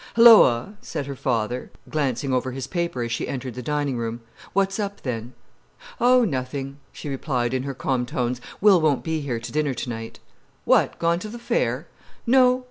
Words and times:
"Helloa!" 0.17 0.77
said 0.81 1.05
her 1.05 1.15
father, 1.15 1.69
glancing 1.91 2.33
over 2.33 2.53
his 2.53 2.65
paper 2.65 3.03
as 3.03 3.11
she 3.11 3.27
entered 3.27 3.53
the 3.53 3.61
dining 3.61 3.97
room. 3.97 4.21
"What's 4.53 4.79
up, 4.79 5.03
then?" 5.03 5.33
"Oh, 5.99 6.25
nothing," 6.25 6.79
she 6.91 7.07
replied, 7.07 7.53
in 7.53 7.61
her 7.61 7.75
calm 7.75 8.07
tones. 8.07 8.41
"Will 8.61 8.81
won't 8.81 9.03
be 9.03 9.21
here 9.21 9.39
to 9.39 9.51
dinner 9.51 9.75
tonight." 9.75 10.19
"What, 10.65 10.97
gone 10.97 11.19
to 11.19 11.29
the 11.29 11.37
fair?" 11.37 11.85
"No." 12.25 12.59